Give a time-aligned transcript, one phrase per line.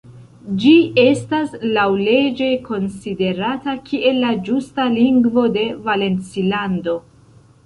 [0.61, 0.69] Ĝi
[1.01, 6.99] estas laŭleĝe konsiderata kiel la ĝusta lingvo de Valencilando.